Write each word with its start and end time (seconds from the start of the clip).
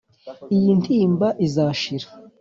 iyi 0.55 0.71
ntimba 0.81 1.27
izashira 1.45 2.07